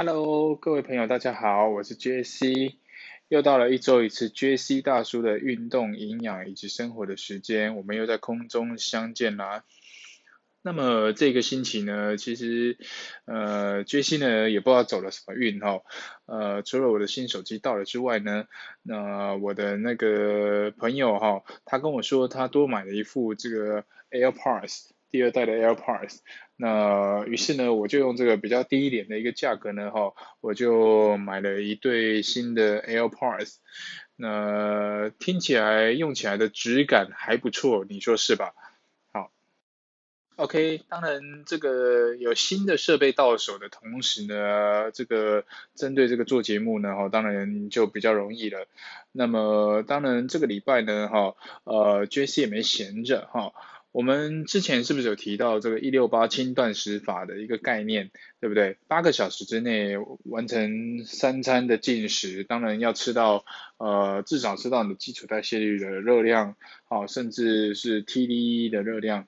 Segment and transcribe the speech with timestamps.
[0.00, 2.78] Hello，各位朋友，大家好，我是 J.C。
[3.26, 9.64] 又到了一周一次 J.C 大叔的运动、营养以及生活的时间，我们又在空中相见啦。
[10.62, 12.78] 那么这个星期呢，其实
[13.24, 15.80] 呃 J.C 呢也不知道走了什么运哈。
[16.26, 18.44] 呃，除了我的新手机到了之外呢，
[18.84, 24.90] 那我的那个朋友哈，他跟我说他多买了一副这个 AirPods。
[25.10, 26.18] 第二代的 AirPods，
[26.56, 33.56] 那于是呢，我就用这个比较低一点的一个价格呢，哈，我就买了一对新的 AirPods，
[34.16, 38.52] 那听起来用起来的质感还不错，你说是吧？
[39.12, 39.30] 好
[40.36, 45.44] ，OK，当然这个有新的设备到手的同时呢，这个
[45.74, 48.66] 针对这个做节目呢，哈，当然就比较容易了。
[49.12, 53.52] 那么当然这个礼拜呢，哈，呃，JC 也没闲着，哈。
[53.90, 58.76] 我们之前是不是有提到这个一六八轻断食法的一个概念，对不对？
[58.86, 63.44] 八个小时之内完成三餐的进食，当然要吃到
[63.78, 69.26] 呃至少吃到你的基础代谢率的热量，好，甚至是 TDE 的热量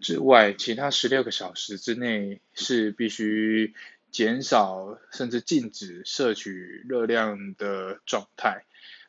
[0.00, 3.72] 之外，其他十六个小时之内是必须
[4.10, 8.64] 减少甚至禁止摄取热量的状态。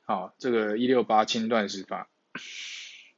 [0.06, 2.10] 好，这个一六八轻断食法。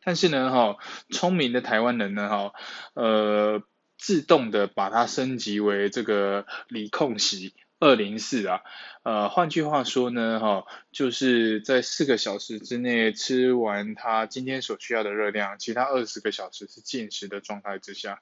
[0.06, 0.78] 但是呢，哈，
[1.09, 2.53] 聪明的台湾人呢，哈，
[2.94, 3.64] 呃，
[3.98, 8.62] 自动的把它升级为这个理控席二零四啊，
[9.02, 18.22] 呃，换句话说呢，哈，就是在四个小时之内吃完他今天所需要的热量，其他二十个小时是进食的状态之下。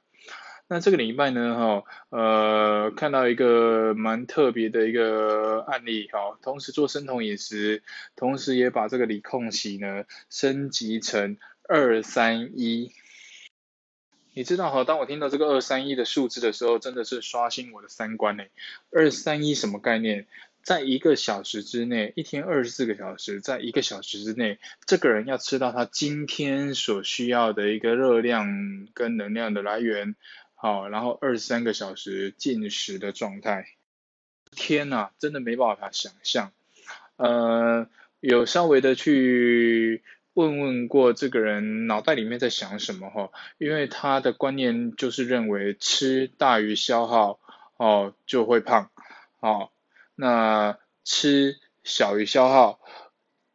[0.70, 7.84] 那这个礼拜呢，哈，呃，看到一个蛮特别的一个案例，哈，同时做生酮饮食，
[8.16, 11.38] 同时也把这个理控席呢升级成。
[11.70, 12.92] 二三一，
[14.34, 14.84] 你知道哈？
[14.84, 18.44] 当我听到这个二三一的数字的时候，真的是刷新我的三观呢。
[18.92, 20.28] 二三一什么概念？
[20.62, 30.16] 在一个小时之内，一天二十四个小时，在一个小时之内，这个人要吃到他今天所需要的一个热量跟能量的来源，
[30.56, 33.68] 好，然后二十三个小时进食的状态。
[34.52, 36.52] 天呐，真的没办法想象。
[37.16, 40.02] 呃，有稍微的去。
[40.34, 47.40] 问问过这个人脑袋里面在想什么哈，因为他的观念就是认为吃大于消耗
[47.78, 48.90] 哦就会胖，
[49.40, 49.70] 哦，
[50.16, 52.80] 那吃小于消耗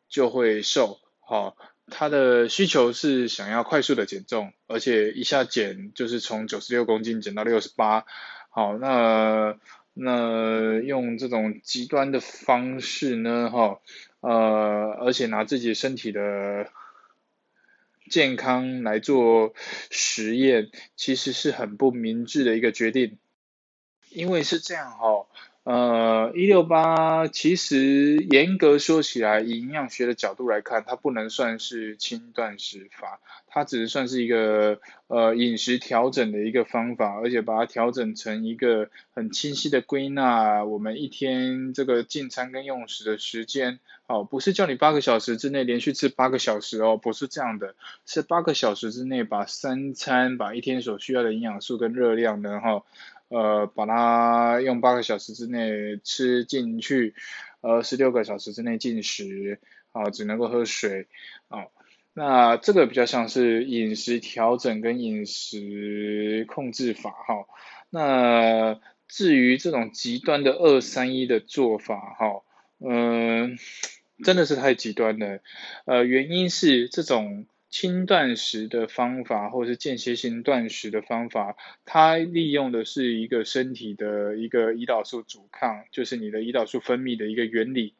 [0.08, 1.56] 就会瘦，好，
[1.90, 8.04] 他的需求是想要快速的减重，而且一下减就是从九十六公斤减到六十八，
[8.50, 9.58] 好，那
[9.98, 13.80] 那用这种极端的方式呢，哈。
[14.20, 16.68] 呃，而且拿自己身体的
[18.10, 19.54] 健康来做
[19.90, 23.16] 实验，其实是很不明智的一个决定，
[24.10, 25.26] 因为是这样哈。
[25.68, 47.74] 呃，一六八其实严格说起来，以营养学的角度来看，它不能算是轻断食法，它只是算是一个呃饮食调整的一个方法，而且把它调整成一个很清晰的归纳我们一天这个进餐跟用食的时间，哦，不是叫你八个小时之内连续吃八个小时哦，不是这样的，
[48.06, 52.82] 是八个小时之内把三餐把一天所需要的营养素跟热量呢，哈。
[53.28, 57.14] 呃，把它用八个小时之内吃进去，
[57.60, 59.60] 呃，十六个小时之内进食，
[59.92, 61.06] 啊，只能够喝水，
[61.48, 61.66] 啊，
[62.14, 67.46] 那这个比较像是饮食调整跟饮食控制法，哈，
[67.90, 72.42] 那至于这种极端的二三一的做法，哈，
[72.80, 73.58] 嗯，
[74.24, 75.40] 真的是太极端了，
[75.84, 77.46] 呃，原因是这种。
[77.70, 87.94] 轻断食的方法，或者是间歇性断食的方法，它利用的是一个身体的一个胰岛素阻抗，就是你的胰岛素分泌的一个原理。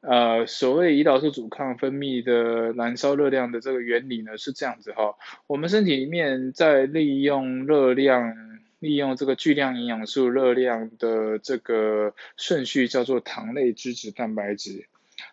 [0.00, 5.16] 呃，所谓胰岛素阻抗分泌的燃烧热量的这个原理呢，是这样子哈。
[5.46, 8.34] 我们身体里面在利用热量，
[8.78, 14.86] 利用这个巨量营养素热量的这个顺序叫做糖类、脂质、蛋白质。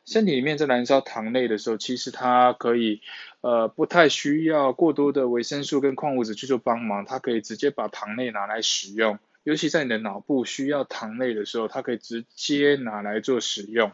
[0.07, 3.01] 身体里面在燃烧糖类的时候，其实它可以，
[3.41, 9.19] 呃，不太需要过多的维生素跟矿物质去做帮忙，它可以直接把糖类拿来使用。
[9.43, 13.91] 尤其在你的脑部需要糖类的时候，它可以直接拿来做使用。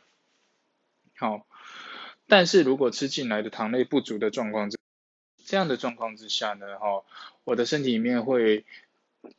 [1.17, 1.47] 好，
[2.27, 4.77] 但是如果吃进来的糖类不足的状况之，
[5.43, 7.03] 这样的状况之下呢，哈，
[7.43, 8.65] 我的身体里面会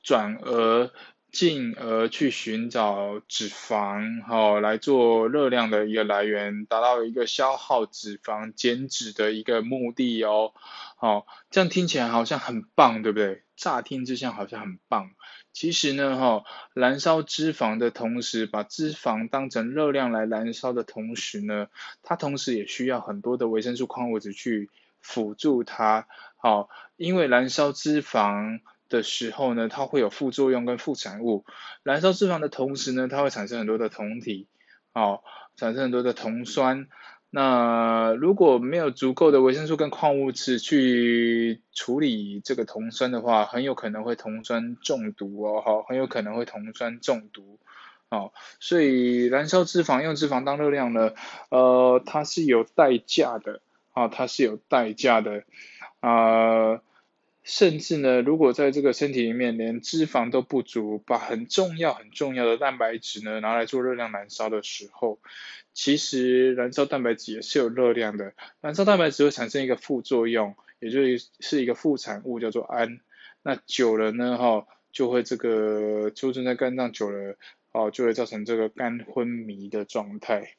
[0.03, 0.91] 转而。
[1.35, 10.53] 进而去寻找脂肪，好来做热量的一个来源，达到一个消耗脂肪、减脂的一个目的哦。
[10.97, 13.43] 好，这样听起来好像很棒，对不对？
[13.57, 15.11] 乍听之下好像很棒，
[15.53, 21.69] 其实呢，哈，燃烧脂肪的同时，把脂肪当成热量来燃烧的同时呢，
[22.03, 24.71] 它同时也需要很多的维生素、矿物质去
[25.01, 26.07] 辅助它。
[26.37, 28.61] 好，因为燃烧脂肪
[28.95, 31.45] 的时候呢，它会有副作用跟副产物。
[31.83, 34.47] 燃烧脂肪的同时呢，它会产生很多的酮体，
[34.93, 35.23] 哦，
[35.57, 36.87] 产生很多的酮酸。
[37.31, 47.59] 那如果没有足够的维生素跟矿物质去处理这个酮酸的话，很有可能会酮酸中毒哦，哈，很有可能会酮酸中毒，
[48.09, 51.11] 哦，所以燃烧脂肪用脂肪当热量呢，
[51.51, 53.61] 呃，它是有代价的，
[53.93, 55.43] 啊，它是有代价的，
[55.99, 56.81] 啊。
[57.45, 65.21] 甚至呢，如果在这个身体里面连脂肪都不足，把很重要很重要的蛋白质呢拿来做热量燃烧的时候，
[65.75, 68.33] 其实燃烧蛋白质也是有热量的。
[68.63, 73.01] 燃烧蛋白质会产生一个副作用，也就是是一个副产物叫做氨。
[73.43, 77.37] 那久了呢，哈，就会这个储存在肝脏久了，
[77.73, 80.57] 哦，就会造成这个肝昏迷的状态。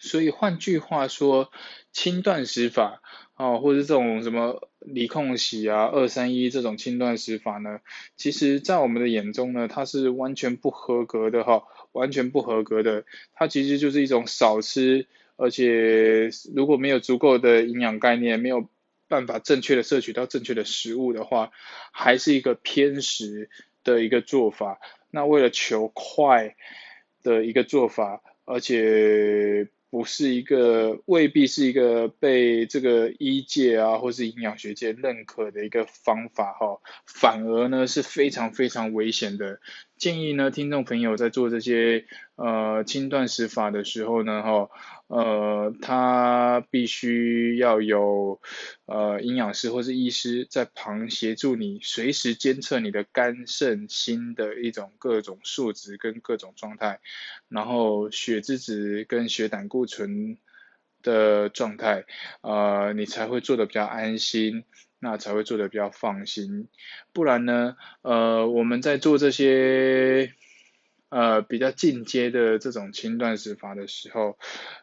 [0.00, 1.50] 所以换句话说，
[1.92, 3.02] 轻断食法。
[3.38, 7.80] 哦，或者这种什么离控洗啊、二三一这种轻断食法呢，
[8.16, 13.04] 其实在我们的眼中呢，它是完全不合格的哈，完全不合格的。
[13.34, 15.06] 它其实就是一种少吃，
[15.36, 18.70] 而且如果没有足够的营养概念，没有
[19.06, 21.50] 办法正确的摄取到正确的食物的话，
[21.92, 23.50] 还是一个偏食
[23.84, 24.80] 的一个做法。
[25.10, 26.56] 那为了求快
[27.22, 29.68] 的一个做法，而且。
[29.88, 39.60] 不是一个未必是一个被这个医界啊，或是营养学界认可的一个方法哈，反而呢是非常非常危险的。
[39.96, 42.04] 建议呢，听众朋友在做这些
[42.34, 44.68] 呃轻断食法的时候呢，哈，
[45.08, 48.40] 呃，他必须要有
[48.86, 57.00] 呃营养师或是医师在旁协助你，随时监测你的肝肾心的一种各种数值跟各种状态，
[57.48, 60.38] 然后血脂值跟血胆固醇
[61.02, 62.04] 的状态，
[62.40, 64.64] 呃，你才会做的比较安心。
[64.98, 66.68] 那才会做的比较放心，
[67.12, 70.32] 不然呢，呃，我们在做这些
[71.16, 74.36] 呃比较进阶的这种轻断食法的时候，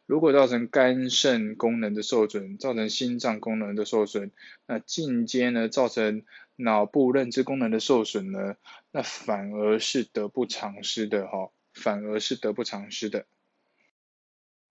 [0.08, 4.32] 如果造成肝肾功能的受损，造成心脏功能的受损，
[4.66, 6.24] 那进阶呢造成
[6.56, 8.56] 脑部认知功能的受损呢，
[8.92, 13.26] 那反而是得不偿失的哈，反而是得不偿失的。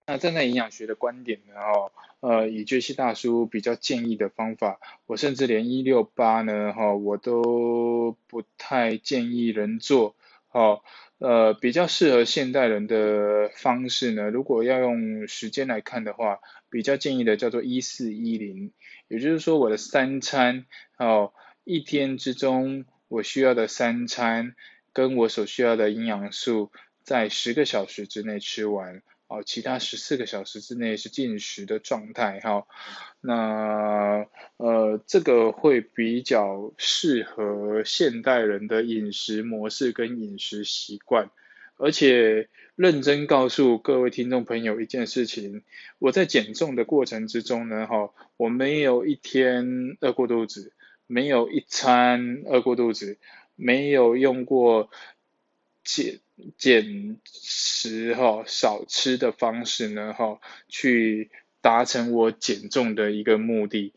[0.05, 10.17] 那站在营养学的观点呢，哦，呃，以杰西大叔比较建议的方法，我甚至连一六八呢，哈，我都不太建议人做，
[10.55, 10.85] 好，
[11.17, 18.71] 呃，比较适合现代人的方式呢，如果要用时间来看的话，比较建议的叫做一四一零，
[19.09, 20.67] 也就是说我的三餐，
[20.99, 21.33] 哦，
[21.65, 24.55] 一天之中我需要的三餐，
[24.93, 26.71] 跟我所需要的营养素，
[27.03, 29.03] 在十个小时之内吃完。
[29.33, 32.67] 哦，其他十四个小时之内是进食的状态哈，
[33.23, 34.27] 那
[34.59, 41.31] 呃这个会比较适合现代人的饮食模式跟饮食习惯，
[41.79, 45.63] 而且认真告诉各位听众朋友一件事情，
[45.99, 50.75] 我在减重的过程之中呢哈，我没有一天饿过肚子，
[51.07, 53.17] 没有一餐饿过肚子，
[53.57, 54.91] 没有用过
[55.83, 56.21] 减。
[56.59, 61.31] 减食哈，少吃的方式呢哈，去
[61.61, 63.95] 达成我减重的一个目的。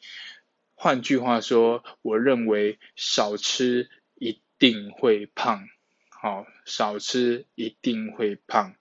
[0.76, 5.68] 换句话说，我认为少吃一定会胖，
[6.10, 8.76] 好，少吃一定会胖。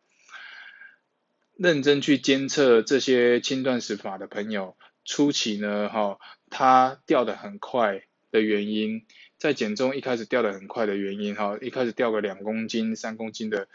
[1.56, 4.76] 认真去监测这些轻断食法的朋友，
[5.06, 6.18] 初期呢哈，
[6.50, 9.06] 他掉的很快的原因。
[9.44, 13.68] 在减重一开始掉的很快的原因哈，一开始掉个两公斤、三公斤的，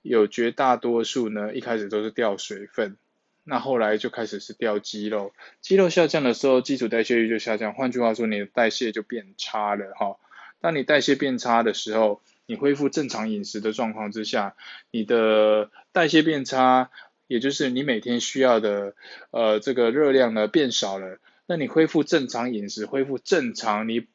[0.00, 2.96] 有绝大多数呢，一开始都是掉水分，
[3.44, 10.16] 那后来就开始是掉肌肉，肌肉下降的时候，基础代谢率就下降，换句话说，你的代谢就变差了哈。
[10.62, 14.56] 当你代谢变差的时候，你恢复正常饮食的状况之下，
[14.90, 16.90] 你的代谢变差，
[17.26, 18.94] 也就是你每天需要的
[19.32, 24.06] 呃这个热量呢变少了，那你恢复正常饮食，恢复正常你。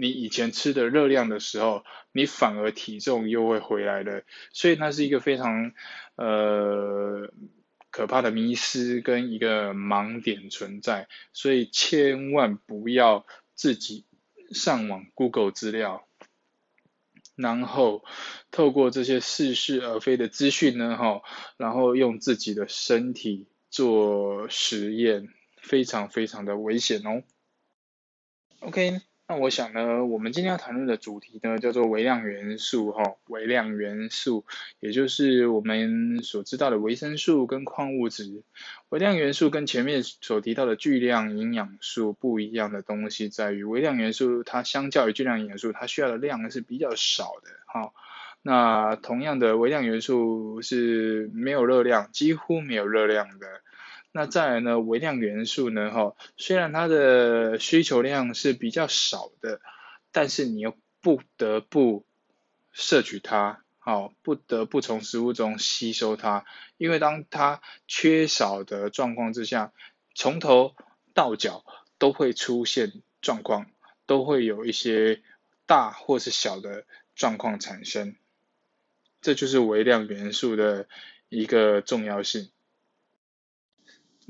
[0.00, 5.72] 你以前吃的热量的时候，你反而体重又会回来了，所以那是一个非常
[6.16, 7.32] 呃
[7.90, 14.06] 可怕的迷失跟一个盲点存在，所以千万不要自己
[14.52, 16.06] 上网 Google 资料，
[17.34, 18.04] 然后
[18.50, 21.22] 透过这些似是而非的资讯呢，哈，
[21.56, 25.28] 然后用自己的身体做实验，
[25.60, 27.22] 非常非常的危险哦。
[28.60, 29.00] OK。
[29.30, 34.46] 那我想呢，我们今天要谈论的主题呢，叫做微量元素哈，微量元素，
[34.80, 38.42] 也就是我们所知道的维生素跟矿物质。
[38.88, 47.92] 微量元素跟前面所提到的巨量营养素不一样的东西，在于微量元素它相较于巨量营养素，它需要的量是比较少的哈。
[48.40, 53.46] 那同样的，微量元素是没有热量，几乎没有热量的。
[54.10, 59.60] 那再来呢，微量元素呢，哈，虽然它的需求量是比较少的，
[60.12, 62.04] 但是你又不得不
[62.72, 66.44] 摄取它，好，不得不从食物中吸收它，
[66.78, 69.72] 因为当它缺少的状况之下，
[70.14, 70.74] 从头
[71.14, 71.64] 到脚
[71.98, 73.70] 都会出现状况，
[74.06, 75.22] 都会有一些
[75.66, 78.16] 大或是小的状况产生，
[79.20, 80.88] 这就是微量元素的
[81.28, 82.50] 一个重要性。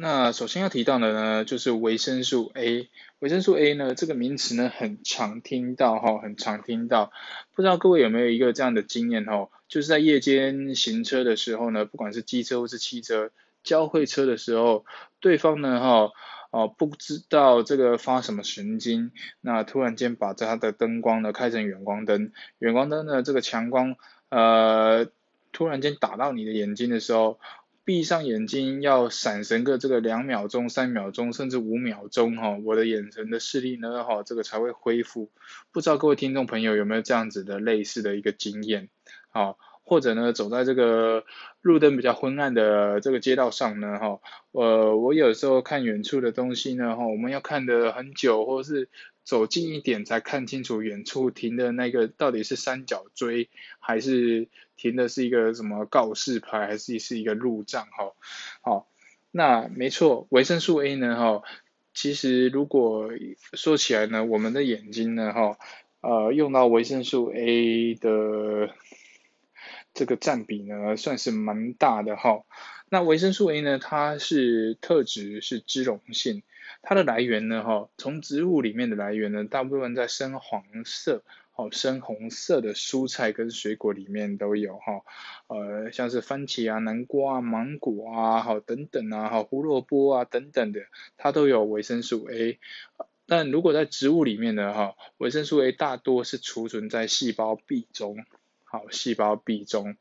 [0.00, 2.88] 那首先要提到的呢，就是维生素 A。
[3.18, 7.10] 维生素 A 呢，这个名词呢，很常听到哈，很常听到。
[7.52, 13.32] 不知道各位有没有一个这样的经验哈，就是在夜间行车的时候呢，不管是机车或是汽车
[13.64, 14.84] 交汇车的时候，
[15.18, 16.12] 对方呢哈，
[16.52, 23.96] 哦不知道这个发什么神经，那突然间把他的灯光呢开成远光灯，远光灯呢这个强光
[24.28, 25.08] 呃
[25.50, 27.40] 突然间打到你的眼睛的时候。
[27.88, 35.30] 闭上眼睛要闪神个这个两秒钟、三秒钟，甚至五秒钟哈，我的眼神的视力呢哈，这个才会恢复。
[35.72, 38.90] 不知道各位听众朋友有没有这样子的类似的一个经验
[39.30, 39.54] 啊？
[39.84, 41.24] 或者呢，走在这个
[41.62, 48.90] 路灯比较昏暗的这个街道上呢哈，呃，我有时候看远处的东西呢哈，我们要看的很久，或是。
[49.28, 58.14] 走近一点才看清楚远处停的那个到底是三角锥还是停的是一个什么告示牌还是是一个路障哈，
[58.62, 58.88] 好，
[59.30, 61.42] 那没错，维生素 A 呢哈，
[61.92, 63.10] 其实如果
[63.52, 65.58] 说起来呢，我们的眼睛呢哈，
[66.00, 68.70] 呃用到维生素 A 的
[69.92, 72.46] 这个占比呢算是蛮大的哈，
[72.88, 76.42] 那维生素 A 呢它是特质是脂溶性。
[76.88, 81.22] 它的来源呢，哈，从植物里面的来源呢，大部分在深黄色、
[81.54, 85.02] 哦深红色的蔬菜跟水果里面都有，哈，
[85.48, 90.80] 呃，像是番茄啊、南瓜啊、芒果啊，好等等啊，好胡萝卜啊等等的，
[91.18, 92.58] 它都有维生素 A。
[93.26, 98.24] 但如果在植物里面呢，哈，维生素 A 大多是储存在细胞壁中，
[98.64, 99.98] 好，细胞壁中。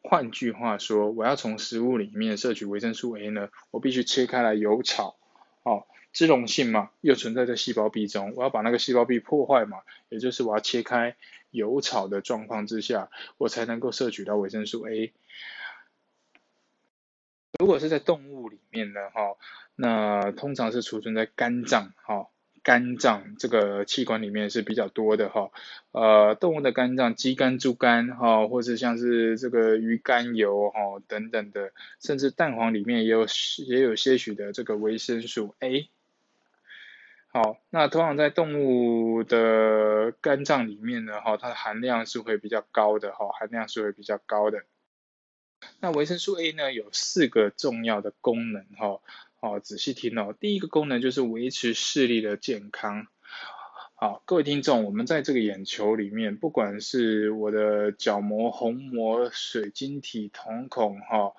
[0.00, 5.16] 换句话说，我要从食物里面摄取维生素 A 呢，我必须切开来油炒。
[5.64, 11.16] 哦，脂溶性嘛，又存在在细胞壁中，我要把那个细胞壁破坏嘛，也就是我要切开
[11.50, 15.12] 油炒的状况之下，我才能够摄取到维生素 A。
[17.58, 19.36] 如果是在动物里面呢，哈，
[19.74, 22.28] 那通常是储存在肝脏，哈，
[22.62, 25.50] 肝脏这个器官里面是比较多的，哈，
[25.90, 33.26] 呃，动物的肝脏，鸡肝、猪肝，哈，或者像是这个鱼肝油，哈，等等的，甚至蛋黄里面也有
[33.66, 35.88] 也有些许的这个维生素 A。
[37.36, 44.62] 好，那通常在动物的肝脏里面呢，哈，它的含量是会比较高的，哈，含量是会比较高的。
[45.80, 49.00] 那维生素 A 呢，有四个重要的功能，哈。
[49.40, 50.32] 好，仔细听哦。
[50.38, 53.08] 第一个功能就是维持视力的健康。
[53.96, 61.32] 好，各位听众，我们在这个眼球里面，不管是我的角膜、虹膜、水晶体、瞳孔，哈，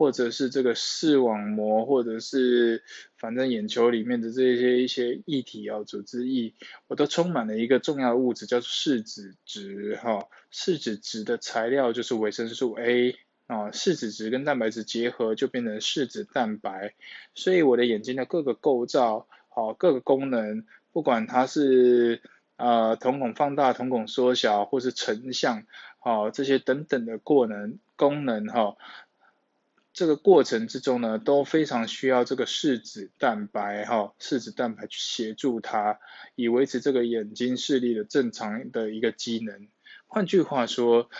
[0.00, 2.82] 或者是这个视网膜，或者是
[3.18, 6.54] 反正眼球里面的这些一些液体啊、组织液，
[6.86, 13.14] 我都充满了一个重要的物质，叫做视紫质，哈，视紫质的材料就是维生素 A。
[13.46, 16.94] 啊，视紫质跟蛋白质结合就变成视紫蛋白，
[17.34, 22.22] 所以我的眼睛的各个构造，好各个功能，不管它是
[22.56, 25.64] 呃瞳孔放大、瞳孔缩小，或是成像，
[25.98, 28.76] 好这些等等的过能功能哈，
[29.92, 35.98] 这个过程之中呢，都非常需要这个视紫蛋白哈，视紫蛋白去协助它，
[36.34, 39.68] 以维持这个眼睛视力的正常的一个机能。
[40.06, 41.10] 换句话说。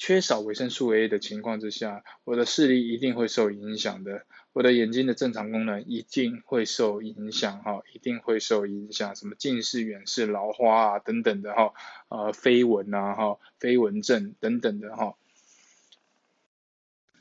[0.00, 11.72] 缺少维生素 A 的情况之下，我的视力一定会受影响的，我的眼睛的正常功能一定会受影响哈，一定会受影响，什么近视、远视、老花啊等等的哈，
[12.10, 15.16] 呃飞蚊啊哈，飞蚊症等等的哈。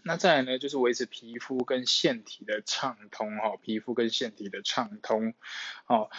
[0.07, 5.33] 那再来呢，就是维持皮肤跟腺体的畅通哈，皮肤跟腺体的畅通，
[5.83, 6.09] 好，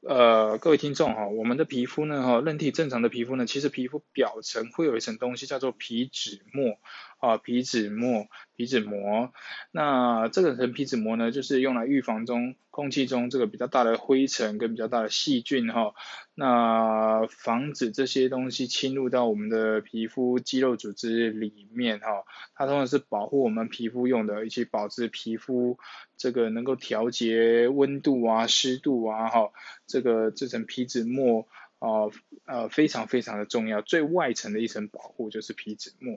[0.00, 6.78] 呃，各位听众哈，我们的皮肤呢哈，人体正常的皮肤呢，其实皮肤表层会有一层东西叫做皮脂膜，
[7.22, 8.26] 啊，皮脂膜，
[8.56, 8.66] 皮。
[8.66, 9.32] 脂膜。
[9.70, 15.94] 那这个层皮脂膜呢，就是用来预防中空气中这个比较大的灰尘跟比较大的细菌哈，
[16.34, 22.24] 那防止这些东西侵入到我们的皮肤肌肉组织里面哈。
[22.54, 25.78] 它通常是保护我们皮肤用的，以及保持皮肤
[26.16, 29.52] 这个能够调节温度啊、湿度啊哈。
[29.86, 31.46] 这个这层皮脂膜。
[31.78, 32.12] 哦，
[32.46, 36.16] 呃，非常非常的重要，最外层的一层保护就是皮脂膜。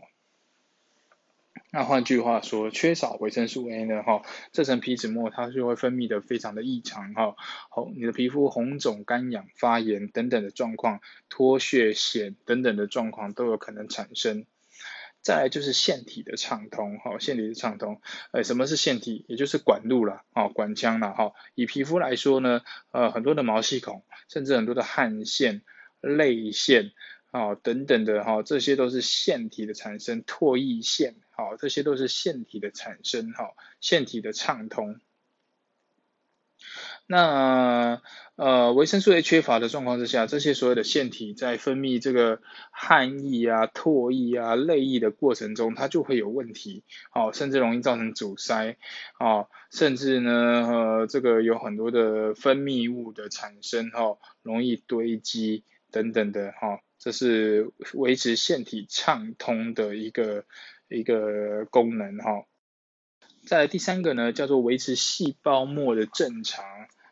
[1.76, 4.22] 那换句话说，缺少维生素 A 呢，哈，
[4.54, 7.36] 这层皮脂膜它就会分泌的非常的异常，哈，
[7.68, 14.46] 红，你的皮肤红肿、干痒、发炎等等的状况，脱屑、癣等等的状况都有可能产生。
[15.22, 18.00] 再来就是腺体的畅通，哈，腺体的畅通，
[18.32, 19.26] 呃，什么是腺体？
[19.28, 21.34] 也就是管路了，哦，管腔了，哈。
[21.56, 25.62] 以皮肤来说呢，呃，很多的毛细孔，甚至很多的汗腺、
[26.00, 26.94] 泪腺，
[27.36, 33.50] 哦，等等的，哈，这些都是腺体的产生，唾液腺，好，这些都是腺体的产生，哈，
[33.82, 35.02] 腺体的畅通。
[37.08, 38.02] 那
[38.38, 42.40] 呃维生素 A 缺乏的状况之下，这些所有的腺体在分泌这个
[42.72, 48.78] 汗液啊、唾液啊、泪液的过程中，它就会有问题，哦，甚至容易造成阻塞，
[49.20, 60.46] 哦，甚至呢呃这个有很多的分泌物的产生，哈，容易堆积等等的，哈，这是维持腺体畅通的一个
[60.88, 62.46] 一个功能，哈。
[63.46, 66.64] 再第三个呢，叫做维持细胞膜的正常。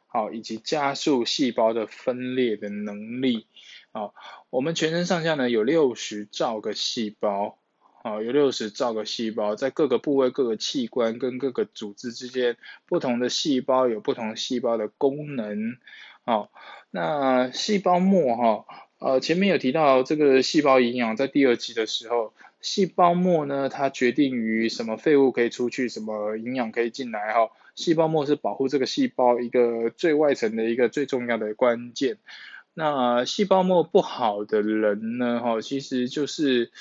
[0.06, 3.48] 好，以及加速细胞的分裂的能力。
[3.92, 4.14] 好，
[4.52, 7.58] 我们全身上下呢有六十兆个细胞，
[8.04, 15.78] 好，有六十兆个细胞，在各个部位、各个器官跟各个组织之间，不同的细胞有不同细胞的功能。
[16.24, 16.52] 好，
[16.92, 18.66] 那细胞膜哈，
[19.04, 22.34] 呃，前面有提到这个细胞营养，在第二集的时候。
[22.62, 27.50] 细胞膜呢，它决定于什么废物可以出去，什么营养可以进来哈。
[27.76, 32.20] 细胞膜是保护这个细胞一个最外层的一个最重要的关键。
[32.74, 36.72] 那细胞膜不好的人呢，哈，其实就是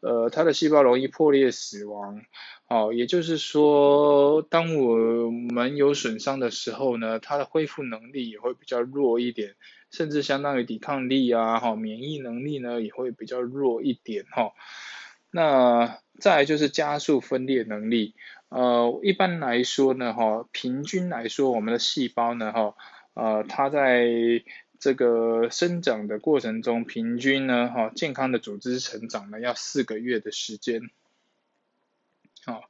[0.00, 2.22] 呃，他的细胞容易破裂死亡。
[2.66, 9.54] 哦，也就是说，当我们有损伤的时候呢，它的恢复能力也会比较弱一点，
[9.90, 14.52] 甚至相当于抵抗力啊，哈，免疫能力呢也会比较弱一点，哈。
[15.30, 18.14] 那再就是加速分裂能力，
[18.48, 22.74] 呃，一般来说呢，哈，平均来说，我们的细胞呢，哈，
[23.12, 24.08] 呃，它在
[24.78, 30.88] 这个生长的过程中，平均呢，哈，健康的组织成长呢，要四个月的时间，
[32.46, 32.62] 好，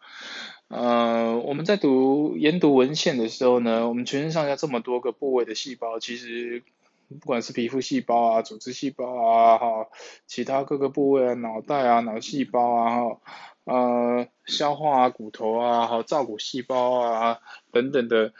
[0.66, 6.64] 呃，我们在读研读文献的时候呢，我们全身上下这么多个部位的细胞，其实。
[7.08, 9.88] 不管是皮肤细胞啊、组织细胞啊、哈，
[10.26, 13.20] 其他各个部位啊、脑袋啊、脑细胞啊、哈，
[13.64, 17.38] 呃，消化啊、骨头啊、哈，造骨细胞啊
[17.72, 18.34] 等等的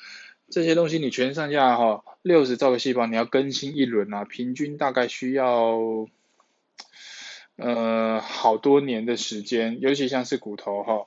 [0.51, 6.07] 这些东西，你全上下哈六十兆个细胞，你要更新一轮啊，平均大概需要
[7.57, 11.07] 呃好多年的时间，尤其像是骨头哈，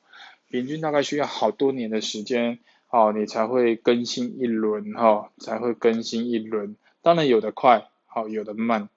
[0.50, 2.58] 平均大概需要好多年的时间，
[2.90, 6.76] 哦，你才会更新一轮哈，才会更新一轮。
[7.02, 8.90] 当然有的快，好有的慢，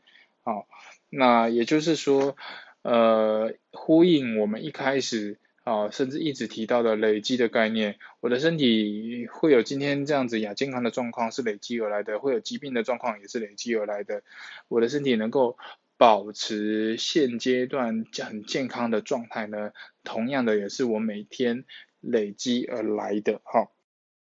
[0.42, 0.66] 好，
[1.08, 2.36] 那也就是说，
[2.82, 14.22] 呃，呼应我们一开始啊，甚至一直提到的累积的概念，我的身体会有今天这样子亚健康的状况是累积而来的，会有疾病的状况也是累积而来的，
[14.68, 15.56] 我的身体能够
[15.96, 21.64] 保持现阶段很健康的状态呢，同样的也是我每天
[22.00, 23.70] 累积而来的，哈，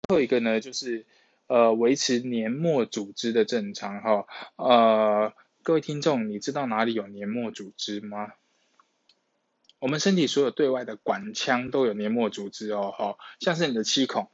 [0.08, 1.06] 最后一个呢就是。
[1.48, 4.26] 呃，维持黏膜组织的正常哈，
[4.58, 5.34] 呃，
[5.64, 8.34] 各位听众，你知道哪里有黏膜组织吗？
[9.80, 14.28] 我们身体所有对外的管腔都有黏膜组织哦，哈，像是你的气孔，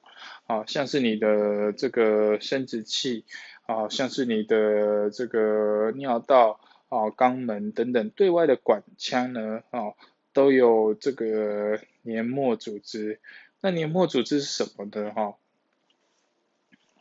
[0.48, 3.26] 啊，像是你的这个生殖器，
[3.68, 9.94] 啊，像是你的这个尿道，啊，肛门等等，对外的管腔呢，啊，
[10.32, 13.20] 都有这个黏膜组织。
[13.60, 15.36] 那黏膜组织是什么的哈？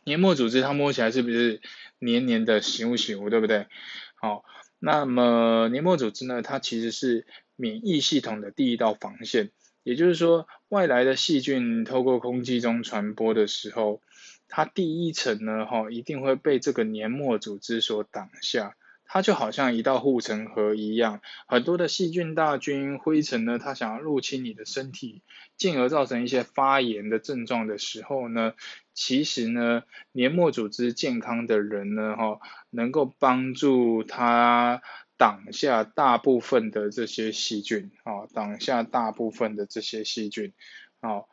[0.05, 1.61] 黏膜组织它摸起来是不是
[1.99, 3.67] 黏黏的、咻咻，对不对？
[4.15, 4.43] 好，
[4.79, 9.51] 那么黏膜组织呢，它其实是免疫系统的第一道防线，
[9.83, 14.01] 也就是说，外来的细菌透过空气中传播的时候，
[14.47, 18.75] 它第一层呢，哈，一定会被这个黏膜组织所挡下。
[19.05, 25.21] 它就好像一道护城河一样，很多的细菌、大菌、灰尘呢，它想要入侵你的身体，
[25.55, 28.53] 进而造成一些发炎的症状的时候呢，
[28.93, 32.39] 其实呢，黏膜组织健康的人呢，哈，
[32.71, 34.81] 能够帮助它
[35.15, 40.53] 挡下大部分的这些细菌，啊，挡下大部分的这些细菌，
[41.01, 41.29] 好，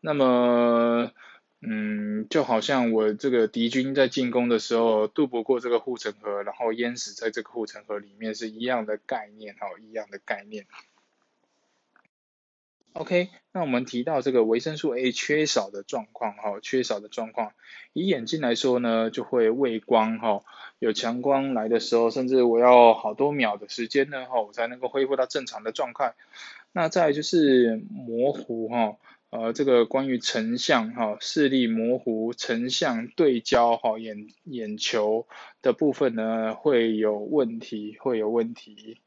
[0.00, 1.10] 那么，
[1.64, 10.66] 嗯，就好像我这个敌军在进攻的时候渡不过这个护城河，然后淹死在这个护城河里面是一样的概念，哈，一样的概念。
[12.94, 17.52] OK，那我们提到这个维生素 A 缺少的状况，哈，缺少的状况，
[17.92, 20.42] 以眼睛来说呢，就会畏光，哈，
[20.80, 26.14] 有强光来的时候，甚至我要好多秒的时间呢，哈，我才能够恢复到正常的状态。
[26.72, 28.96] 那再就是模糊，哈，
[29.32, 35.26] 呃，这个关于成像，哈，视力模糊，成像对焦，哈，眼眼球
[35.62, 39.00] 的部分呢会有问题，会有问题。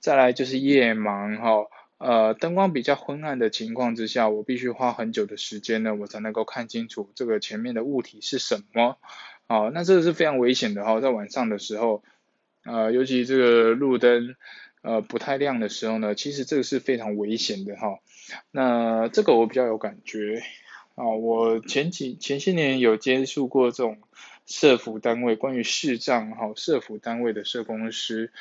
[0.00, 1.68] 再来就是夜盲，哈。
[1.98, 8.98] 呃，灯光比较昏暗的情况之下，我必须花很久的时间呢，我才能够看清楚这个前面的物体是什么。
[9.46, 12.02] 好，那这个是非常危险的哈，在晚上的时候，
[12.64, 14.34] 呃，尤其这个路灯
[14.82, 18.00] 呃不太亮的时候呢，其实这个是非常危险的哈。
[18.50, 20.42] 那这个我比较有感觉
[20.94, 23.98] 啊，我前几前些年有接触过这种
[24.46, 28.32] 社服单位，关于视障哈，社服单位的社工师。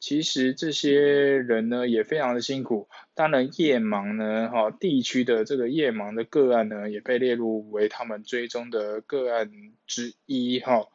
[0.00, 9.50] 其实这些人呢也非常的辛苦，当然夜盲呢，哈，地区的这个夜盲的个案呢也被列入为他们追踪的个案
[9.88, 10.86] 之一，哈。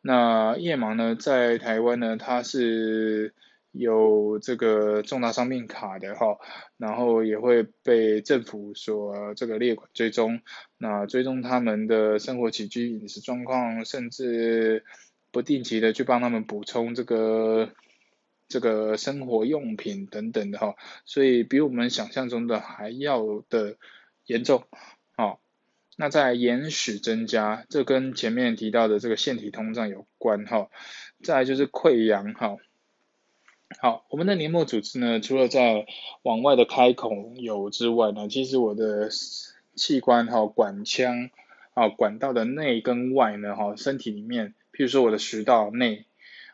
[0.00, 3.34] 那夜盲呢在台湾呢，它是
[3.78, 6.38] 有这个重大伤病卡的，哈，
[6.76, 10.40] 然后也会被政府所这个列管追踪，
[10.78, 14.84] 那追踪他们的生活起居、饮食状况，甚至
[15.30, 17.70] 不定期的去帮他们补充这个。
[18.48, 23.76] 这个生活用品等等的哈，所以比我们想象中的还要的
[24.24, 24.62] 严重，
[25.16, 25.40] 好，
[25.96, 30.70] 那在眼屎增加，这跟前面提到的这个腺体通胀有关哈，
[31.24, 32.56] 再就是溃疡哈，
[33.80, 35.86] 好，我们的黏膜组织呢，除了在
[36.22, 39.10] 往外的开孔有之外呢，其实我的
[39.74, 41.30] 器官哈管腔
[41.74, 46.06] 啊管道的内跟外呢哈，身体里面，譬如说我的食道内，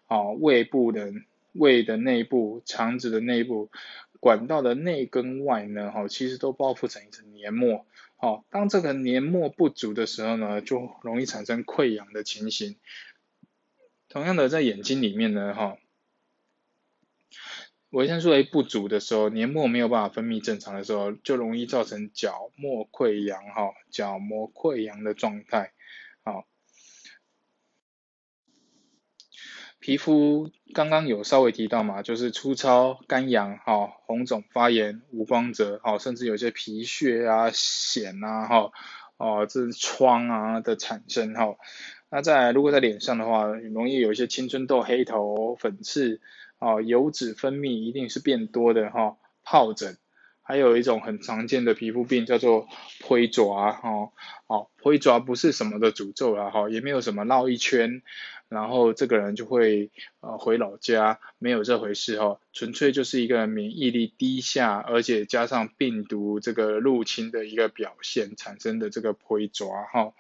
[0.07, 1.13] 啊胃部的。
[1.55, 3.71] 胃的内部、肠子的内部、
[4.21, 7.85] 管道的内跟外呢，哈，其实都包覆成一层黏膜。
[8.17, 12.77] 好，当这个黏膜不足的时候呢，就容易产生溃疡的情形。
[14.09, 15.77] 同样的，在眼睛里面呢，哈，
[17.93, 25.73] 维生素 A 不足的时候，黏膜没有办法分泌正常的时候，就容易造成角膜溃疡，哈，角膜溃疡的状态。
[26.25, 26.47] 好。
[29.79, 38.73] 皮肤刚刚有稍微提到嘛，就是粗糙、干痒、哈红肿、发炎、无光泽，哈甚至有些皮屑啊、癣啊，哈
[39.17, 41.57] 哦这是疮啊的产生，哈
[42.11, 46.21] 那在如果在脸上的话，容易有一些青春痘、黑头、粉刺，
[46.63, 49.99] 哦油脂分泌一定是变多的，哈疱疹。
[50.45, 52.67] 还有一种很常见的皮肤病叫做
[53.05, 54.13] 灰爪，哈，
[54.49, 58.03] 好，灰爪不是什么的诅咒啦，哈，也没有什么绕一圈，
[58.49, 70.13] 然后这个人就会呃回老家，没有这回事哈，纯粹就是一个免疫力低下，而且加上病毒这个入侵的一个表现产生的这个灰爪，哈，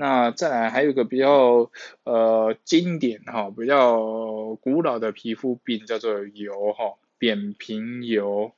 [0.00, 1.70] 那再来还有一个比较
[2.04, 8.54] 呃经典哈，比较古老的皮肤病叫做疣哈，扁平疣。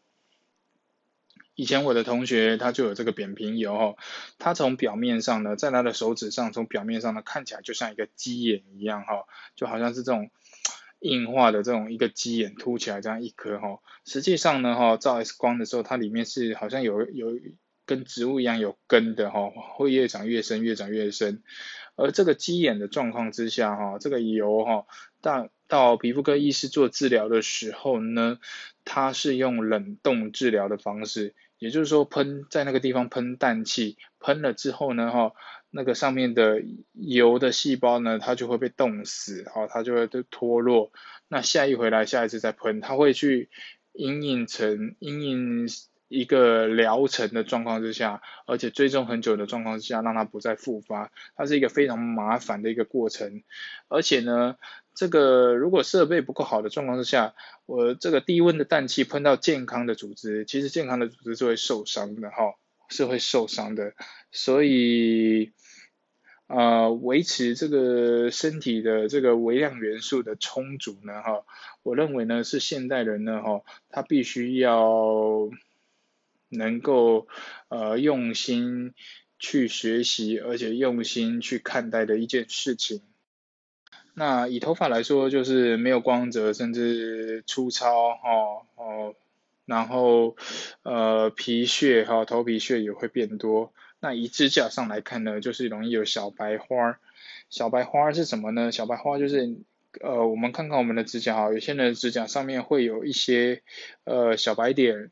[1.56, 3.96] 以前我的同学他就有这个扁平疣哈，
[4.38, 9.26] 他从表面上呢，在他的手指上，从表面上呢看起来就像一个鸡眼一样哈，
[9.56, 10.30] 就好像是这种
[11.00, 17.36] 硬化的这种一个鸡眼凸起来这样一颗哈，实际上呢哈，照 X 光的时候，它里面是好像有有
[17.94, 21.42] 跟植物一样有根的哈，会越长越深，越长越深。
[21.94, 24.86] 而这个鸡眼的状况之下哈，这个疣哈，
[25.20, 28.38] 到到皮肤科医师做治疗的时候呢，
[28.86, 31.34] 他是用冷冻治疗的方式。
[31.58, 35.32] 也就是说，喷在那个地方喷氮气，喷了之后呢，哈，
[35.70, 36.60] 那个上面的
[36.92, 40.90] 油的细胞呢，它就会被冻死，哈，它就会都脱落。
[41.28, 43.48] 那下一回来，下一次再喷，它会去
[43.92, 45.68] 阴影成阴影
[46.12, 53.42] 一个疗程的状况之下，而且追踪很久的状况之下，让它不再复发，它是一个非常麻烦的一个过程，
[53.88, 54.56] 而且呢。
[54.94, 62.56] 这个如果设备不够好的状况之下，我这个低温的氮气喷到健康的组织，其实健康的组织是会受伤的哈，
[62.90, 63.94] 是会受伤的。
[64.32, 65.52] 所以，
[66.46, 71.46] 呃，维持这个身体的这个微量元素的充足呢哈，
[71.82, 75.48] 我认为呢是现代人呢哈，他必须要
[76.52, 77.26] 能够
[77.68, 78.94] 呃用心
[79.38, 83.02] 去学习，而且用心去看待的一件事情。
[84.14, 88.30] 那以头发来说，就是没有光泽，甚至粗糙，哈，
[88.76, 89.14] 哦，
[89.64, 90.36] 然后
[90.82, 93.72] 呃皮屑哈头皮屑也会变多。
[94.00, 96.98] 那以指甲上来看呢，就是容易有小白花。
[97.48, 98.70] 小白花是什么呢？
[98.70, 99.56] 小白花就是
[100.00, 103.62] 呃我们看看我们的指甲哈，有些人指甲上面会有一些
[104.04, 105.10] 呃小白点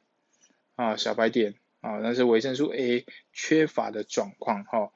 [0.80, 4.92] 啊小白点啊，那是维生素 A 缺乏的状况哈。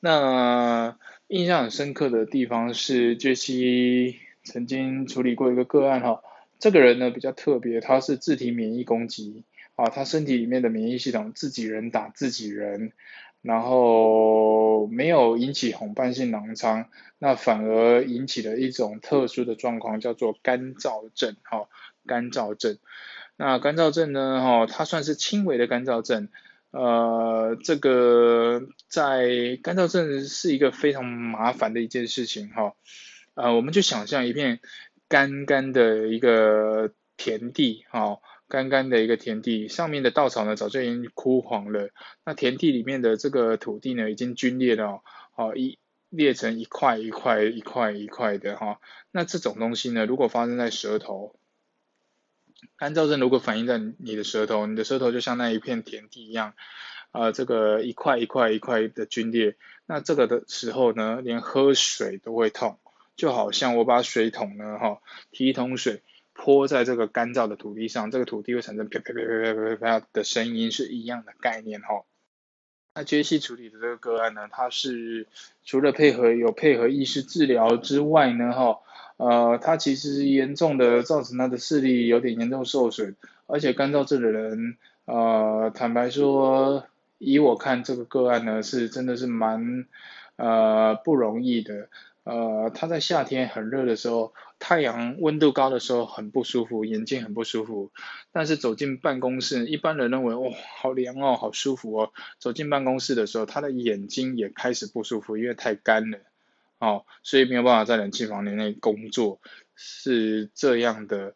[0.00, 6.22] 那印象很深刻的地方是杰西曾经处理过一个个案哈，
[6.58, 9.44] 这个人呢比较特别，他是自体免疫攻击
[9.76, 12.92] 啊，他身体里面的免疫系统自己人打自己人，
[13.40, 21.68] 然后没有引起红斑性狼疮，那反而引起了一种特殊的状况，叫做干燥症哈，
[22.06, 22.78] 干燥症。
[23.36, 26.28] 那干燥症呢哈，它算是轻微的干燥症。
[26.70, 32.74] 呃，这个在干燥症是一个非常麻烦的一件事情哈。
[33.34, 34.60] 呃，我们就想象一片
[35.08, 38.18] 干干的一个田地哈，
[38.48, 41.90] 干干的一个田地，上面的稻草呢早就已经枯黄了，
[42.24, 45.02] 那田地里面的这个土地呢已经皲裂了，
[45.36, 48.80] 哦一裂成一块一块一块一块的哈。
[49.10, 51.36] 那这种东西呢，如果发生在舌头。
[52.76, 56.54] 干燥症如果反映在你的舌头，你的舌头就像那一片田地一样，
[57.12, 62.78] 啊，这个一块一块一块的皲裂，那这个的时候呢，连喝水都会痛，
[63.16, 65.00] 就好像我把水桶呢，哈，
[65.30, 72.04] 提一桶水泼在这个干燥的土地上，这个土地会产生啪啪啪啪啪啪啪的声音，是一样的概念哈。
[72.94, 75.26] 那杰西处理的这个个案呢，它是
[75.64, 78.80] 除了配合有配合意识治疗之外呢，哈。
[79.16, 83.14] 呃，他其实严重的造成他的视力有点严重受损，
[83.46, 86.84] 而且干燥症的人，呃，坦白说，
[87.18, 89.86] 以我看这个个案呢，是真的是蛮
[90.36, 91.88] 呃不容易的。
[92.24, 97.92] 呃，他在夏天很热的时候，太阳温度高的时候很不舒服，眼睛很不舒服。
[98.32, 102.12] 但是走进办公室，一般人认为，哇，好凉哦，好舒服哦。
[102.38, 106.18] 走进办公室的时候，他的眼睛也开始不舒服，因为太干了。
[106.84, 109.40] 哦，所以没有办法在冷气房内工作，
[109.74, 111.34] 是这样的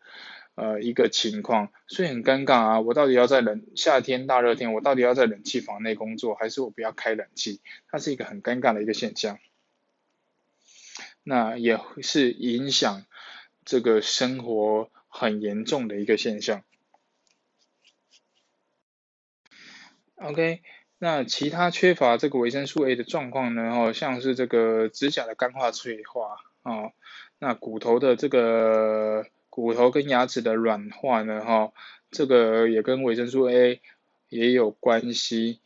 [0.56, 2.80] 呃一个情况，所以很尴尬啊！
[2.80, 7.62] 我到底要在冷夏天大热天，我到底要在冷气房内工作，还是我不要开冷气？
[7.90, 9.38] 它是一个很尴尬的一个现象，
[11.22, 13.06] 那也是影响
[13.64, 16.62] 这个生活很严重的一个现象。
[20.16, 20.61] OK。
[21.00, 23.70] 那其他缺乏这个维生素 A 的状况呢？
[23.70, 26.90] 哦，像是这个指甲的干化脆化，哦，
[27.38, 31.44] 那骨头的这个骨头跟牙齿的软化呢？
[31.44, 31.72] 哈，
[32.11, 33.80] 这个也跟维生素 A
[34.28, 35.61] 也有关系。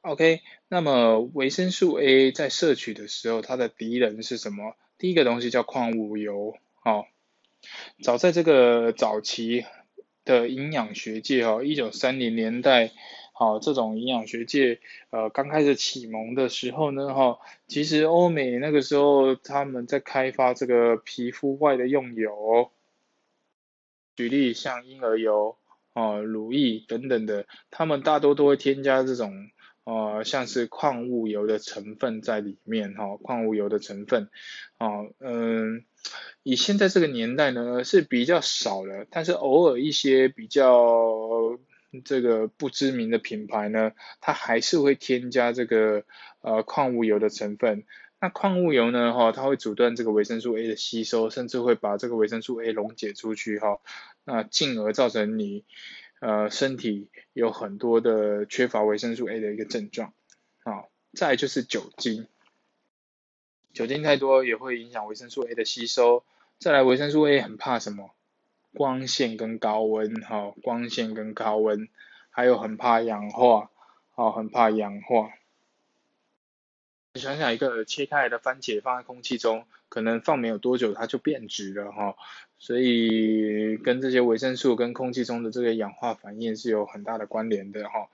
[0.00, 4.74] OK，那么维生素 A 在摄取的时候，它的敌人是什么？
[4.98, 7.06] 第一个东西叫矿物油，哦，
[8.02, 9.66] 早在这个早期
[10.24, 12.90] 的营养学界，哈，一九三零年代。
[13.36, 14.78] 好，这种营养学界，
[15.10, 22.70] 呃，刚开始启蒙的时候呢，哈，其实欧美那个时候他们在开发这个皮肤外的用油，
[24.14, 25.56] 举例像婴儿油，
[25.94, 29.50] 哦，乳液等等的，他们大多都会添加这种，
[29.82, 34.30] 呃，像是矿物油的成分在里面，哈，矿物油的成分，
[34.78, 35.84] 哦，嗯，
[36.44, 41.58] 以现在这个年代呢是比较少了，但是偶尔一些比较。
[42.02, 46.04] 这个不知名的品牌呢，它还是会添加这个
[46.40, 47.84] 呃矿物油的成分。
[48.20, 53.80] 那矿物油呢，哈，它会阻断这个维生素 A 的吸收，甚至会把这个维生素 A 溶解出去，哈，
[54.24, 55.64] 那进而造成你
[56.20, 60.14] 呃身体有很多的缺乏维生素 A 的一个症状。
[60.64, 62.26] 好，再就是酒精，
[63.74, 66.24] 酒精太多也会影响维生素 A 的吸收。
[66.58, 68.10] 再来，维生素 A 很怕什么？
[68.74, 71.88] 光线跟高温，哈，光线跟高温，
[72.30, 73.70] 还有很怕氧化，
[74.14, 75.30] 哦，很怕氧化。
[77.14, 82.16] 你想想一个切开来的番茄放在空气中，可能放没有多久它就变质了，哈，
[82.58, 88.08] 所以跟这些维生素跟空气中的这个氧化反应是有很大的关联的，哈。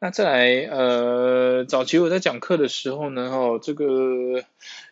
[0.00, 4.44] 那再来，呃，早期我在讲课的时候呢，哈，这个。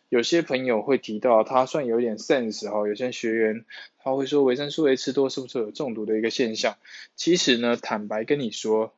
[0.08, 3.64] 有些朋友会提到，他算有点 sense 哈，有些学员
[3.98, 6.76] 他会说维生素 A 吃多是不是有中毒的一个现象？
[7.16, 8.94] 其实呢，坦白跟你说，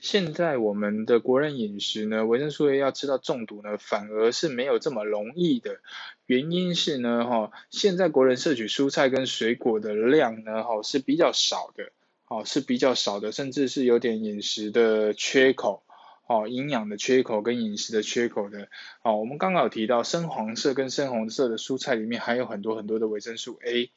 [0.00, 5.80] 现在我们的国人饮食呢，维生素 A 要吃到中毒呢，反而是没有这么容易的。
[6.26, 11.92] 原因是呢，哈，现在国人摄取蔬菜跟水果的量呢，哈是比较少的，
[12.26, 15.84] 哦是比较少的，甚至是有点饮食的缺口。
[16.32, 18.70] 哦，营养的缺口跟饮食的缺口的，
[19.02, 23.90] 哦，我们刚刚有提到深黄色跟深红色的蔬菜里面含有很多很多的维生素 A，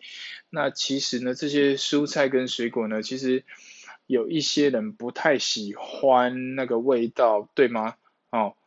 [0.50, 3.46] 那其实呢，这些蔬菜跟水果呢，其实
[4.06, 7.96] 有一些人不太喜欢那个味道，对吗？
[8.32, 8.58] 哦，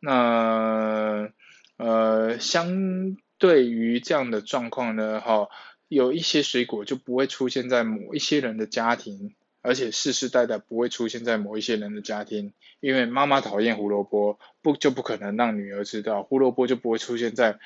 [0.00, 1.28] 那
[1.76, 5.50] 呃，相对于这样的状况呢，哈，
[5.88, 9.34] 有一些水果就不会出现在某一些人的家庭。
[9.66, 17.58] 而且世世代代不会出现在某一些人的家庭，因为妈妈讨厌胡萝卜，不就不可能让女儿知道，胡萝卜就不会出现在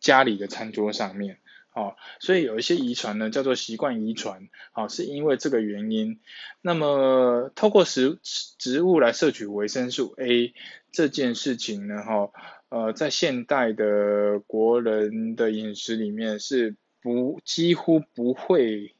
[0.00, 1.38] 家里的餐桌上面，
[1.72, 6.18] 哦，所以有一些遗传呢，叫做习惯遗传，哦，是因为这个原因。
[6.60, 8.18] 那么透过食
[8.58, 10.54] 植物来摄取维生素 A
[10.90, 12.32] 这件事情呢，哈，
[12.68, 18.95] 呃，在现代的国人的饮食里面是不几乎不会。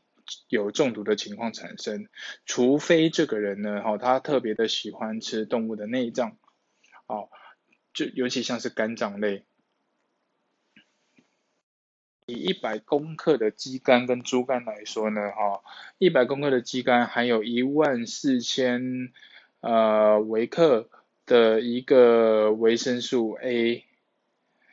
[0.48, 2.08] 有中毒的情况产生，
[2.44, 6.36] 除非这个人呢，哈，他特别的喜欢吃动物的内脏，
[7.06, 7.28] 哦，
[7.92, 9.44] 就尤其像是肝脏类。
[12.28, 15.62] 以一百公克的鸡肝跟猪肝来说呢，哈，
[15.98, 19.12] 一百公克的鸡肝含有一万四千
[19.60, 20.90] 呃微克
[21.24, 23.84] 的一个维生素 A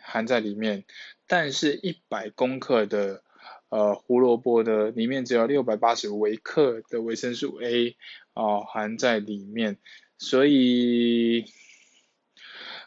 [0.01, 0.83] 含在里面，
[1.27, 3.22] 但是一百公克的
[3.73, 7.97] 呃，胡萝卜的里面只有六百八十微克的维生素 A
[8.33, 9.79] 啊含在里面，
[10.19, 11.45] 所以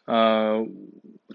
[0.05, 0.65] 呃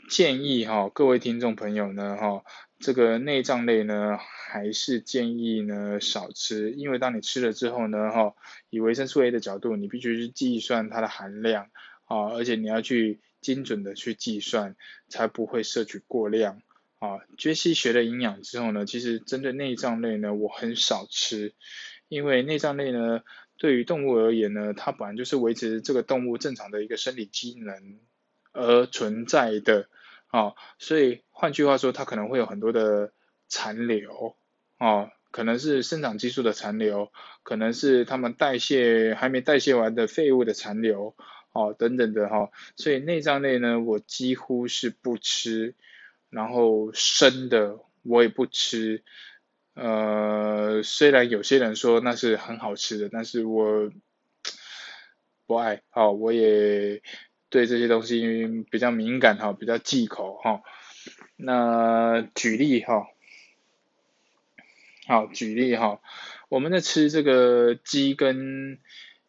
[0.09, 2.45] 建议哈各位听众朋友呢哈
[2.79, 8.33] 这个内脏类呢还是建议呢少吃，因为当你吃了之后呢哈
[8.69, 11.65] 以维生素 A 的角度，你必须去计算它的含量
[12.05, 14.77] 啊，而且你要去精准的去计算，
[15.09, 16.61] 才不会摄取过量。
[17.01, 21.55] 啊，杰西学了营养之后呢，其实针对内脏类呢，我很少吃，
[22.09, 23.23] 因为内脏类呢，
[23.57, 27.99] 对于动物而言呢，它本来就是维持这个动物正常的一个生理机能
[28.53, 29.89] 而存在的，
[30.27, 33.11] 啊，所以换句话说，它可能会有很多的
[33.47, 34.35] 残留，
[34.77, 37.11] 啊，可能是生长激素的残留，
[37.41, 41.15] 可能是它们代谢还没代谢完的废物的残留，
[41.51, 45.73] 哦，等等的哈，所以内脏类呢，我几乎是不吃。
[46.31, 49.03] 然后生的我也不吃，
[49.73, 53.91] 呃，虽然有些人说那是很好吃的，但是我
[55.45, 57.01] 不爱，好，我也
[57.49, 60.61] 对这些东西比较敏感哈，比较忌口哈。
[61.35, 63.07] 那举例哈，
[65.05, 65.99] 好，举例哈，
[66.47, 68.79] 我们在吃这个鸡跟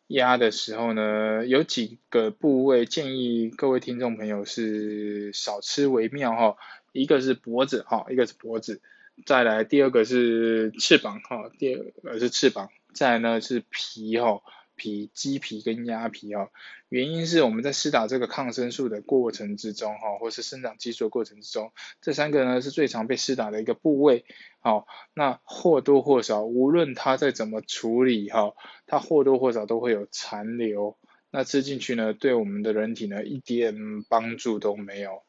[0.07, 6.57] 鸭的时候呢，有几个部位建议各位听众朋友是少吃为妙哈。
[6.93, 8.81] 一个是脖子哈，一个是脖子，
[9.27, 14.43] 再来第二个是翅膀哈，第二个是翅膀，再来呢是皮哈，
[14.77, 16.51] 皮鸡皮跟鸭皮哈，
[16.89, 24.25] 原因是我们在施打这个抗生素的过程之中哈，或是生长激素的过程之中，这三个呢是最常被施打的一个部位，
[24.61, 28.55] 好，那或多或少，无论它再怎么处理哈，
[28.87, 30.99] 它或多或少都会有残留，
[31.31, 35.23] 那吃进去呢，对我们的人体呢一点帮助都没有。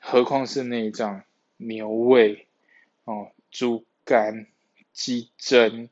[0.00, 1.22] 何况是内脏、
[1.56, 2.48] 牛胃、
[3.04, 4.48] 哦、猪肝、
[4.92, 5.88] 鸡胗，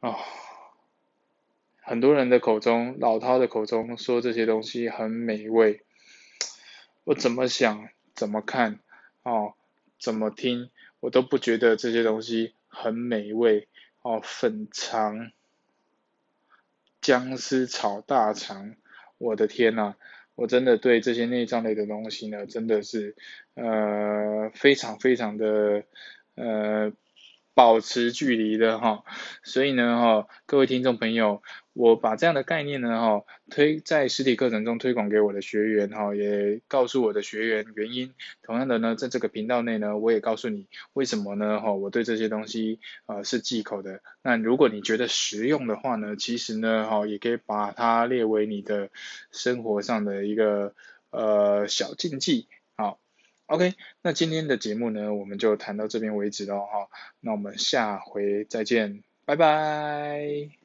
[0.00, 0.16] 哦，
[1.80, 5.84] 很多人的口中，老饕的口中说这些东西很美味，
[7.04, 8.80] 我怎么想、怎么看、
[9.22, 9.54] 哦、
[10.00, 13.68] 怎么听，我都不觉得这些东西很美味。
[14.02, 15.30] 哦，粉肠、
[17.00, 18.76] 姜丝炒大肠，
[19.16, 19.94] 我的天呐！
[20.34, 23.14] 我真的对这些内脏类的东西呢，真的是
[23.54, 25.84] 呃非常非常的
[26.34, 26.92] 呃
[27.54, 29.04] 保持距离的哈，
[29.44, 31.40] 所以呢哈，各位听众朋友，
[31.72, 38.12] 我把这样的概念呢哈推在实体课程中推广给我的学员哈，也告诉我的学员原因。
[38.42, 44.00] 同样的呢，在这个频道内呢，我也告诉你为什么呢哈，我对这些东西呃是忌口的。
[44.22, 48.90] 那如果你觉得实用的话呢，其实呢哈也可以把它列为你的
[49.30, 50.74] 生活上的一个
[51.10, 52.48] 呃小禁忌。
[53.46, 56.88] OK，那今天的节目呢，我们就谈到这边为止喽哈，
[57.20, 60.63] 那我们下回再见，拜拜。